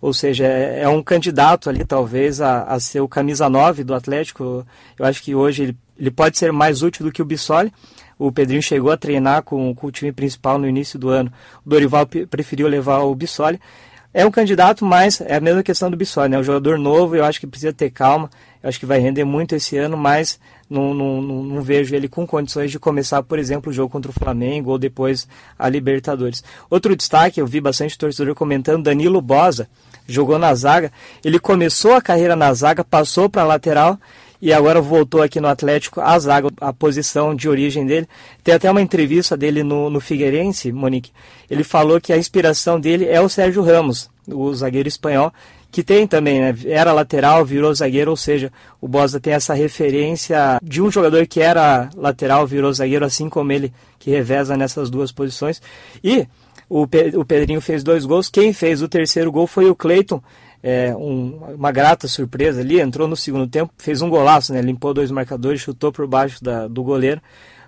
Ou 0.00 0.12
seja, 0.12 0.44
é, 0.44 0.82
é 0.82 0.88
um 0.88 1.02
candidato 1.02 1.68
ali 1.68 1.84
talvez 1.84 2.40
a, 2.40 2.62
a, 2.62 2.78
ser 2.78 3.00
o 3.00 3.08
camisa 3.08 3.48
9 3.48 3.82
do 3.82 3.94
Atlético. 3.94 4.66
Eu 4.98 5.04
acho 5.04 5.22
que 5.22 5.34
hoje 5.34 5.62
ele, 5.64 5.76
ele 5.98 6.10
pode 6.10 6.38
ser 6.38 6.52
mais 6.52 6.82
útil 6.82 7.06
do 7.06 7.10
que 7.10 7.22
o 7.22 7.24
Bissoli. 7.24 7.72
O 8.18 8.30
Pedrinho 8.30 8.62
chegou 8.62 8.92
a 8.92 8.96
treinar 8.96 9.42
com, 9.42 9.74
com 9.74 9.88
o 9.88 9.90
time 9.90 10.12
principal 10.12 10.58
no 10.58 10.68
início 10.68 10.96
do 10.96 11.08
ano. 11.08 11.32
O 11.66 11.70
Dorival 11.70 12.06
preferiu 12.30 12.68
levar 12.68 13.00
o 13.00 13.14
Bissoli. 13.14 13.58
É 14.14 14.26
um 14.26 14.30
candidato, 14.30 14.84
mas 14.84 15.22
é 15.22 15.36
a 15.36 15.40
mesma 15.40 15.62
questão 15.62 15.90
do 15.90 15.96
Bissoli, 15.96 16.28
né? 16.28 16.38
O 16.38 16.42
jogador 16.42 16.78
novo, 16.78 17.16
eu 17.16 17.24
acho 17.24 17.40
que 17.40 17.46
precisa 17.46 17.72
ter 17.72 17.90
calma. 17.90 18.28
Eu 18.62 18.68
acho 18.68 18.78
que 18.78 18.84
vai 18.84 18.98
render 18.98 19.24
muito 19.24 19.54
esse 19.54 19.76
ano, 19.78 19.96
mas 19.96 20.38
não, 20.68 20.92
não, 20.92 21.22
não, 21.22 21.42
não, 21.42 21.62
vejo 21.62 21.94
ele 21.94 22.08
com 22.08 22.26
condições 22.26 22.70
de 22.70 22.78
começar, 22.78 23.22
por 23.22 23.38
exemplo, 23.38 23.70
o 23.70 23.72
jogo 23.72 23.90
contra 23.90 24.10
o 24.10 24.14
Flamengo 24.14 24.70
ou 24.70 24.78
depois 24.78 25.26
a 25.58 25.68
Libertadores. 25.68 26.44
Outro 26.68 26.94
destaque, 26.94 27.40
eu 27.40 27.46
vi 27.46 27.60
bastante 27.60 27.96
torcedor 27.96 28.34
comentando, 28.34 28.84
Danilo 28.84 29.20
Bosa, 29.22 29.66
jogou 30.06 30.38
na 30.38 30.54
zaga. 30.54 30.92
Ele 31.24 31.38
começou 31.38 31.94
a 31.94 32.02
carreira 32.02 32.36
na 32.36 32.52
zaga, 32.52 32.84
passou 32.84 33.30
para 33.30 33.42
a 33.42 33.46
lateral 33.46 33.98
e 34.42 34.52
agora 34.52 34.80
voltou 34.80 35.22
aqui 35.22 35.40
no 35.40 35.46
Atlético 35.46 36.00
a 36.00 36.18
zaga, 36.18 36.48
a 36.60 36.72
posição 36.72 37.32
de 37.32 37.48
origem 37.48 37.86
dele. 37.86 38.08
Tem 38.42 38.52
até 38.52 38.68
uma 38.68 38.82
entrevista 38.82 39.36
dele 39.36 39.62
no, 39.62 39.88
no 39.88 40.00
Figueirense, 40.00 40.72
Monique. 40.72 41.12
Ele 41.48 41.62
falou 41.62 42.00
que 42.00 42.12
a 42.12 42.18
inspiração 42.18 42.80
dele 42.80 43.06
é 43.06 43.20
o 43.20 43.28
Sérgio 43.28 43.62
Ramos, 43.62 44.10
o 44.26 44.52
zagueiro 44.52 44.88
espanhol, 44.88 45.32
que 45.70 45.84
tem 45.84 46.08
também, 46.08 46.40
né? 46.40 46.54
Era 46.66 46.92
lateral, 46.92 47.44
virou 47.44 47.72
zagueiro, 47.72 48.10
ou 48.10 48.16
seja, 48.16 48.52
o 48.80 48.88
Bosa 48.88 49.20
tem 49.20 49.32
essa 49.32 49.54
referência 49.54 50.58
de 50.60 50.82
um 50.82 50.90
jogador 50.90 51.24
que 51.28 51.40
era 51.40 51.88
lateral, 51.96 52.44
virou 52.44 52.72
zagueiro, 52.72 53.04
assim 53.04 53.28
como 53.28 53.52
ele, 53.52 53.72
que 53.96 54.10
reveza 54.10 54.56
nessas 54.56 54.90
duas 54.90 55.12
posições. 55.12 55.62
E 56.02 56.26
o, 56.68 56.86
Pedrinho 56.86 57.60
fez 57.60 57.84
dois 57.84 58.04
gols. 58.04 58.28
Quem 58.28 58.52
fez 58.52 58.82
o 58.82 58.88
terceiro 58.88 59.30
gol 59.30 59.46
foi 59.46 59.70
o 59.70 59.74
Cleiton, 59.74 60.22
é, 60.62 60.94
um, 60.94 61.54
uma 61.54 61.72
grata 61.72 62.06
surpresa 62.06 62.60
ali, 62.60 62.80
entrou 62.80 63.08
no 63.08 63.16
segundo 63.16 63.46
tempo, 63.48 63.72
fez 63.76 64.00
um 64.00 64.08
golaço, 64.08 64.52
né? 64.52 64.62
Limpou 64.62 64.94
dois 64.94 65.10
marcadores, 65.10 65.60
chutou 65.60 65.90
por 65.90 66.06
baixo 66.06 66.42
da, 66.42 66.68
do 66.68 66.82
goleiro. 66.82 67.20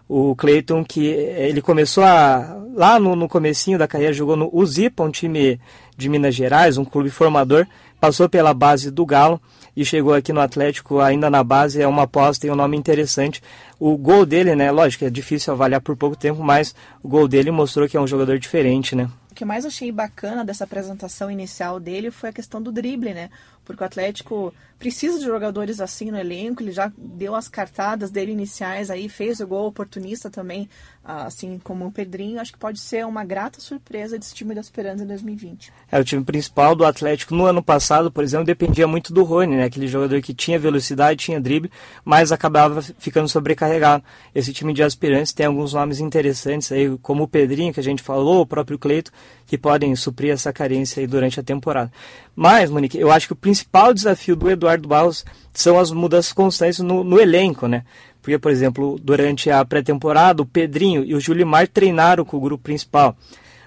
O 0.06 0.36
Cleiton, 0.36 0.84
que 0.84 1.12
é, 1.12 1.48
ele 1.48 1.60
começou 1.60 2.04
a. 2.04 2.60
Lá 2.74 2.98
no, 2.98 3.16
no 3.16 3.28
comecinho 3.28 3.78
da 3.78 3.88
carreira, 3.88 4.12
jogou 4.12 4.36
no 4.36 4.50
Uzipa, 4.52 5.02
um 5.02 5.10
time 5.10 5.60
de 5.96 6.08
Minas 6.08 6.34
Gerais, 6.34 6.76
um 6.76 6.84
clube 6.84 7.08
formador, 7.08 7.66
passou 8.00 8.28
pela 8.28 8.52
base 8.52 8.90
do 8.90 9.06
Galo 9.06 9.40
e 9.76 9.84
chegou 9.84 10.12
aqui 10.12 10.32
no 10.32 10.40
Atlético 10.40 11.00
ainda 11.00 11.30
na 11.30 11.42
base, 11.42 11.80
é 11.80 11.86
uma 11.86 12.02
aposta 12.02 12.46
e 12.46 12.50
um 12.50 12.54
nome 12.56 12.76
interessante. 12.76 13.42
O 13.78 13.96
gol 13.96 14.26
dele, 14.26 14.54
né? 14.54 14.70
Lógico, 14.70 15.04
é 15.04 15.10
difícil 15.10 15.52
avaliar 15.52 15.80
por 15.80 15.96
pouco 15.96 16.16
tempo, 16.16 16.42
mas 16.42 16.74
o 17.02 17.08
gol 17.08 17.26
dele 17.26 17.50
mostrou 17.50 17.88
que 17.88 17.96
é 17.96 18.00
um 18.00 18.06
jogador 18.06 18.38
diferente, 18.38 18.94
né? 18.94 19.08
O 19.34 19.36
que 19.36 19.44
mais 19.44 19.66
achei 19.66 19.90
bacana 19.90 20.44
dessa 20.44 20.62
apresentação 20.62 21.28
inicial 21.28 21.80
dele 21.80 22.12
foi 22.12 22.28
a 22.28 22.32
questão 22.32 22.62
do 22.62 22.70
drible, 22.70 23.12
né? 23.12 23.30
Porque 23.64 23.82
o 23.82 23.86
Atlético 23.86 24.52
precisa 24.78 25.18
de 25.18 25.24
jogadores 25.24 25.80
assim 25.80 26.10
no 26.10 26.18
elenco, 26.18 26.62
ele 26.62 26.72
já 26.72 26.92
deu 26.96 27.34
as 27.34 27.48
cartadas 27.48 28.10
dele 28.10 28.32
iniciais 28.32 28.90
aí, 28.90 29.08
fez 29.08 29.40
o 29.40 29.46
gol 29.46 29.66
oportunista 29.66 30.28
também, 30.28 30.68
assim 31.02 31.58
como 31.62 31.86
o 31.86 31.92
Pedrinho. 31.92 32.38
Acho 32.38 32.52
que 32.52 32.58
pode 32.58 32.78
ser 32.80 33.06
uma 33.06 33.24
grata 33.24 33.60
surpresa 33.60 34.18
desse 34.18 34.34
time 34.34 34.54
da 34.54 34.60
Esperança 34.60 35.02
em 35.02 35.06
2020. 35.06 35.72
É, 35.90 35.98
o 35.98 36.04
time 36.04 36.22
principal 36.22 36.74
do 36.74 36.84
Atlético 36.84 37.34
no 37.34 37.46
ano 37.46 37.62
passado, 37.62 38.10
por 38.10 38.22
exemplo, 38.22 38.44
dependia 38.44 38.86
muito 38.86 39.12
do 39.12 39.22
Rony, 39.22 39.56
né? 39.56 39.64
Aquele 39.64 39.86
jogador 39.86 40.20
que 40.20 40.34
tinha 40.34 40.58
velocidade, 40.58 41.24
tinha 41.24 41.40
drible, 41.40 41.70
mas 42.04 42.30
acabava 42.30 42.82
ficando 42.82 43.28
sobrecarregado. 43.28 44.04
Esse 44.34 44.52
time 44.52 44.74
de 44.74 44.82
aspirantes 44.82 45.32
tem 45.32 45.46
alguns 45.46 45.72
nomes 45.72 45.98
interessantes 45.98 46.70
aí, 46.70 46.98
como 46.98 47.22
o 47.22 47.28
Pedrinho, 47.28 47.72
que 47.72 47.80
a 47.80 47.82
gente 47.82 48.02
falou, 48.02 48.42
o 48.42 48.46
próprio 48.46 48.78
Cleito, 48.78 49.10
que 49.46 49.56
podem 49.56 49.94
suprir 49.96 50.30
essa 50.30 50.52
carência 50.52 51.00
aí 51.00 51.06
durante 51.06 51.40
a 51.40 51.42
temporada. 51.42 51.90
Mas, 52.36 52.70
Monique, 52.70 52.98
eu 52.98 53.10
acho 53.10 53.26
que 53.28 53.32
o 53.32 53.36
principal 53.36 53.94
desafio 53.94 54.34
do 54.34 54.50
Eduardo 54.50 54.88
Barros 54.88 55.24
são 55.52 55.78
as 55.78 55.90
mudanças 55.92 56.32
constantes 56.32 56.80
no, 56.80 57.04
no 57.04 57.20
elenco, 57.20 57.68
né? 57.68 57.84
Porque, 58.20 58.38
por 58.38 58.50
exemplo, 58.50 58.98
durante 59.02 59.50
a 59.50 59.64
pré-temporada, 59.64 60.42
o 60.42 60.46
Pedrinho 60.46 61.04
e 61.04 61.14
o 61.14 61.20
Julimar 61.20 61.68
treinaram 61.68 62.24
com 62.24 62.36
o 62.36 62.40
grupo 62.40 62.64
principal. 62.64 63.16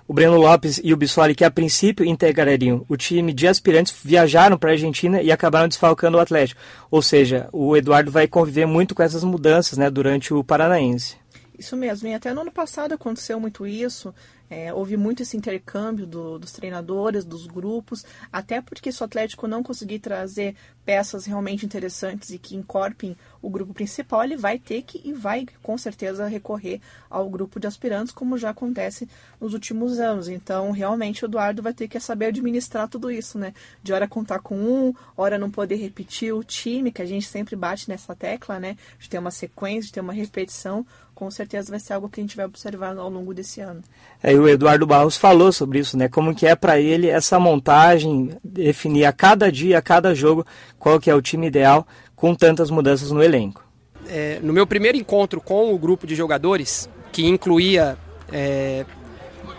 O 0.08 0.14
Breno 0.14 0.38
Lopes 0.38 0.80
e 0.84 0.94
o 0.94 0.98
Bissoli, 0.98 1.36
que 1.36 1.44
a 1.44 1.52
princípio 1.52 2.06
integrariam 2.06 2.86
o 2.88 2.96
time 2.96 3.34
de 3.34 3.46
aspirantes, 3.46 3.94
viajaram 4.04 4.58
para 4.58 4.70
a 4.70 4.74
Argentina 4.74 5.22
e 5.22 5.32
acabaram 5.32 5.68
desfalcando 5.68 6.18
o 6.18 6.22
Atlético. 6.22 6.60
Ou 6.90 7.02
seja, 7.02 7.50
o 7.52 7.76
Eduardo 7.76 8.10
vai 8.10 8.26
conviver 8.26 8.66
muito 8.66 8.96
com 8.96 9.04
essas 9.04 9.24
mudanças 9.24 9.78
né, 9.78 9.90
durante 9.90 10.34
o 10.34 10.44
Paranaense. 10.44 11.18
Isso 11.60 11.76
mesmo, 11.76 12.08
e 12.08 12.14
até 12.14 12.34
no 12.34 12.42
ano 12.42 12.52
passado 12.52 12.94
aconteceu 12.94 13.40
muito 13.40 13.68
isso. 13.68 14.14
É, 14.50 14.74
houve 14.74 14.96
muito 14.96 15.22
esse 15.24 15.36
intercâmbio 15.36 16.06
do, 16.06 16.40
dos 16.40 16.52
treinadores, 16.52 17.26
dos 17.26 17.46
grupos, 17.48 18.06
até 18.32 18.62
porque 18.62 18.92
se 18.92 19.02
o 19.02 19.06
Atlético 19.06 19.48
não 19.48 19.62
conseguir 19.62 20.00
trazer 20.00 20.56
peças 20.86 21.26
realmente 21.26 21.66
interessantes 21.66 22.30
e 22.30 22.40
que 22.40 22.56
incorporem 22.56 23.18
o 23.42 23.50
grupo 23.50 23.74
principal, 23.74 24.24
ele 24.24 24.36
vai 24.36 24.58
ter 24.60 24.82
que 24.82 25.02
e 25.04 25.14
vai 25.14 25.46
com 25.62 25.78
certeza 25.78 26.28
recorrer 26.28 26.80
ao 27.10 27.30
grupo 27.30 27.60
de 27.60 27.68
aspirantes, 27.68 28.14
como 28.14 28.38
já 28.38 28.50
acontece 28.50 29.08
nos 29.40 29.54
últimos 29.54 30.00
anos. 30.00 30.28
Então, 30.28 30.72
realmente, 30.72 31.24
o 31.24 31.28
Eduardo 31.28 31.62
vai 31.62 31.74
ter 31.74 31.88
que 31.88 32.00
saber 32.00 32.28
administrar 32.28 32.88
tudo 32.88 33.12
isso, 33.12 33.38
né? 33.38 33.54
De 33.82 33.94
hora 33.94 34.08
contar 34.08 34.40
com 34.40 34.58
um, 34.58 34.94
hora 35.16 35.38
não 35.38 35.50
poder 35.50 35.76
repetir 35.76 36.34
o 36.34 36.44
time, 36.44 36.92
que 36.92 37.02
a 37.02 37.06
gente 37.06 37.28
sempre 37.28 37.56
bate 37.56 37.90
nessa 37.90 38.16
tecla, 38.16 38.60
né? 38.60 38.78
De 39.00 39.10
ter 39.10 39.20
uma 39.20 39.32
sequência, 39.32 39.88
de 39.88 39.94
ter 39.94 40.02
uma 40.02 40.14
repetição 40.14 40.86
com 41.18 41.32
certeza 41.32 41.72
vai 41.72 41.80
ser 41.80 41.94
algo 41.94 42.08
que 42.08 42.22
a 42.22 42.24
gente 42.24 42.38
vai 42.38 42.46
observar 42.46 42.96
ao 42.96 43.10
longo 43.10 43.34
desse 43.34 43.60
ano. 43.60 43.82
É, 44.22 44.36
o 44.36 44.48
Eduardo 44.48 44.86
Barros 44.86 45.18
falou 45.18 45.52
sobre 45.52 45.80
isso, 45.80 45.98
né? 45.98 46.08
Como 46.08 46.36
que 46.36 46.46
é 46.46 46.56
para 46.56 46.80
ele 46.80 47.08
essa 47.08 47.40
montagem, 47.40 48.38
definir 48.44 49.06
a 49.06 49.12
cada 49.12 49.52
dia, 49.52 49.80
a 49.80 49.82
cada 49.82 50.14
jogo, 50.14 50.46
qual 50.78 51.00
que 51.00 51.10
é 51.10 51.16
o 51.16 51.22
time 51.22 51.48
ideal 51.48 51.88
com 52.18 52.36
tantas 52.36 52.70
mudanças 52.70 53.12
no 53.12 53.24
elenco. 53.24 53.64
É, 54.10 54.40
no 54.42 54.52
meu 54.52 54.66
primeiro 54.68 54.98
encontro 54.98 55.40
com 55.40 55.74
o 55.74 55.78
grupo 55.78 56.06
de 56.06 56.16
jogadores, 56.16 56.90
que 57.12 57.26
incluía 57.26 57.98
é, 58.34 58.86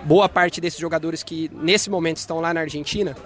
boa 0.05 0.29
parte 0.29 0.61
desses 0.61 0.79
jogadores 0.79 1.23
que 1.23 1.50
nesse 1.55 1.88
momento 1.88 2.17
estão 2.19 2.41
lá 2.41 2.53
na 2.53 2.61
Argentina, 2.61 3.17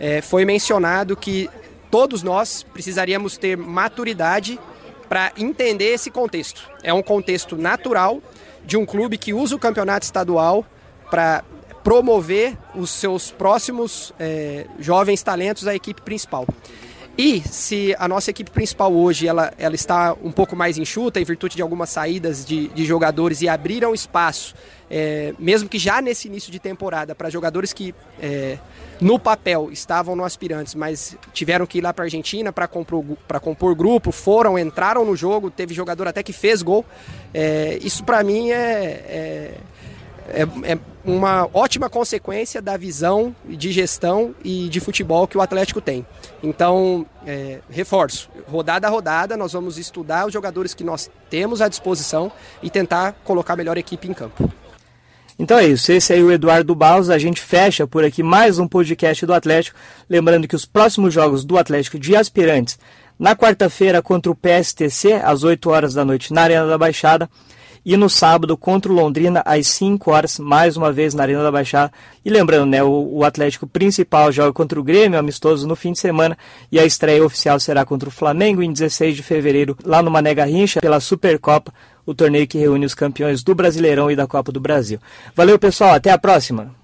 é, 0.00 0.22
foi 0.22 0.44
mencionado 0.46 1.14
que 1.14 1.48
todos 1.90 2.22
nós 2.22 2.64
precisaríamos 2.72 3.36
ter 3.36 3.56
maturidade 3.56 4.58
para 5.08 5.32
entender 5.36 5.92
esse 5.92 6.10
contexto. 6.10 6.68
É 6.82 6.94
um 6.94 7.02
contexto 7.02 7.56
natural 7.56 8.22
de 8.64 8.78
um 8.78 8.86
clube 8.86 9.18
que 9.18 9.34
usa 9.34 9.54
o 9.54 9.58
campeonato 9.58 10.06
estadual 10.06 10.64
para 11.10 11.44
promover 11.84 12.56
os 12.74 12.90
seus 12.90 13.30
próximos 13.30 14.14
é, 14.18 14.66
jovens 14.78 15.22
talentos 15.22 15.66
à 15.66 15.74
equipe 15.74 16.00
principal. 16.00 16.46
E 17.22 17.42
se 17.46 17.94
a 17.98 18.08
nossa 18.08 18.30
equipe 18.30 18.50
principal 18.50 18.90
hoje 18.90 19.28
ela, 19.28 19.52
ela 19.58 19.74
está 19.74 20.16
um 20.22 20.32
pouco 20.32 20.56
mais 20.56 20.78
enxuta 20.78 21.20
em 21.20 21.24
virtude 21.24 21.54
de 21.54 21.60
algumas 21.60 21.90
saídas 21.90 22.46
de, 22.46 22.68
de 22.68 22.82
jogadores 22.86 23.42
e 23.42 23.48
abriram 23.48 23.92
espaço, 23.92 24.54
é, 24.90 25.34
mesmo 25.38 25.68
que 25.68 25.78
já 25.78 26.00
nesse 26.00 26.28
início 26.28 26.50
de 26.50 26.58
temporada, 26.58 27.14
para 27.14 27.28
jogadores 27.28 27.74
que 27.74 27.94
é, 28.22 28.56
no 29.02 29.18
papel 29.18 29.68
estavam 29.70 30.16
no 30.16 30.24
aspirantes, 30.24 30.74
mas 30.74 31.14
tiveram 31.34 31.66
que 31.66 31.76
ir 31.76 31.80
lá 31.82 31.92
para 31.92 32.04
a 32.04 32.06
Argentina 32.06 32.54
para 32.54 32.66
compor, 32.66 33.04
compor 33.42 33.74
grupo, 33.74 34.10
foram, 34.10 34.58
entraram 34.58 35.04
no 35.04 35.14
jogo, 35.14 35.50
teve 35.50 35.74
jogador 35.74 36.08
até 36.08 36.22
que 36.22 36.32
fez 36.32 36.62
gol. 36.62 36.86
É, 37.34 37.78
isso 37.82 38.02
para 38.02 38.24
mim 38.24 38.50
é, 38.50 39.52
é 40.32 40.42
é, 40.42 40.72
é 40.72 40.78
uma 41.04 41.48
ótima 41.52 41.88
consequência 41.88 42.60
da 42.60 42.76
visão 42.76 43.34
de 43.48 43.72
gestão 43.72 44.34
e 44.44 44.68
de 44.68 44.80
futebol 44.80 45.26
que 45.26 45.38
o 45.38 45.40
Atlético 45.40 45.80
tem. 45.80 46.06
Então, 46.42 47.06
é, 47.26 47.60
reforço, 47.70 48.28
rodada 48.46 48.86
a 48.86 48.90
rodada, 48.90 49.36
nós 49.36 49.52
vamos 49.52 49.78
estudar 49.78 50.26
os 50.26 50.32
jogadores 50.32 50.74
que 50.74 50.84
nós 50.84 51.10
temos 51.28 51.60
à 51.60 51.68
disposição 51.68 52.30
e 52.62 52.68
tentar 52.68 53.12
colocar 53.24 53.54
a 53.54 53.56
melhor 53.56 53.78
equipe 53.78 54.08
em 54.08 54.12
campo. 54.12 54.50
Então 55.38 55.58
é 55.58 55.66
isso, 55.66 55.90
esse 55.90 56.12
aí 56.12 56.20
é 56.20 56.22
o 56.22 56.30
Eduardo 56.30 56.74
Baus, 56.74 57.08
a 57.08 57.16
gente 57.16 57.40
fecha 57.40 57.86
por 57.86 58.04
aqui 58.04 58.22
mais 58.22 58.58
um 58.58 58.68
podcast 58.68 59.24
do 59.24 59.32
Atlético, 59.32 59.78
lembrando 60.06 60.46
que 60.46 60.54
os 60.54 60.66
próximos 60.66 61.14
jogos 61.14 61.46
do 61.46 61.56
Atlético 61.56 61.98
de 61.98 62.14
aspirantes, 62.14 62.78
na 63.18 63.34
quarta-feira 63.34 64.02
contra 64.02 64.30
o 64.30 64.34
PSTC, 64.34 65.14
às 65.14 65.42
8 65.42 65.70
horas 65.70 65.94
da 65.94 66.04
noite, 66.04 66.30
na 66.30 66.42
Arena 66.42 66.66
da 66.66 66.76
Baixada, 66.76 67.28
e 67.84 67.96
no 67.96 68.08
sábado 68.08 68.56
contra 68.56 68.92
o 68.92 68.94
Londrina 68.94 69.42
às 69.44 69.66
5 69.68 70.10
horas, 70.10 70.38
mais 70.38 70.76
uma 70.76 70.92
vez 70.92 71.14
na 71.14 71.22
Arena 71.22 71.42
da 71.42 71.50
Baixada. 71.50 71.92
E 72.24 72.30
lembrando, 72.30 72.66
né, 72.66 72.82
o, 72.82 73.18
o, 73.18 73.24
Atlético 73.24 73.66
principal 73.66 74.30
joga 74.30 74.52
contra 74.52 74.78
o 74.78 74.82
Grêmio, 74.82 75.18
amistoso 75.18 75.66
no 75.66 75.76
fim 75.76 75.92
de 75.92 75.98
semana, 75.98 76.36
e 76.70 76.78
a 76.78 76.84
estreia 76.84 77.24
oficial 77.24 77.58
será 77.58 77.84
contra 77.84 78.08
o 78.08 78.12
Flamengo 78.12 78.62
em 78.62 78.72
16 78.72 79.16
de 79.16 79.22
fevereiro, 79.22 79.76
lá 79.84 80.02
no 80.02 80.10
Mané 80.10 80.34
Garrincha, 80.34 80.80
pela 80.80 81.00
Supercopa, 81.00 81.72
o 82.04 82.14
torneio 82.14 82.46
que 82.46 82.58
reúne 82.58 82.86
os 82.86 82.94
campeões 82.94 83.42
do 83.42 83.54
Brasileirão 83.54 84.10
e 84.10 84.16
da 84.16 84.26
Copa 84.26 84.52
do 84.52 84.60
Brasil. 84.60 84.98
Valeu, 85.34 85.58
pessoal, 85.58 85.94
até 85.94 86.10
a 86.10 86.18
próxima! 86.18 86.74